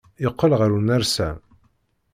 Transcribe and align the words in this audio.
Yeqqel 0.23 0.51
ɣer 0.59 0.69
unersam. 0.77 1.37